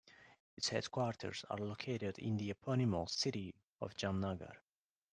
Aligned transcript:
Its 0.57 0.69
headquarters 0.69 1.45
are 1.51 1.59
located 1.59 2.17
in 2.17 2.35
the 2.35 2.49
eponymous 2.49 3.11
city 3.13 3.53
of 3.81 3.93
Jamnagar. 3.95 4.55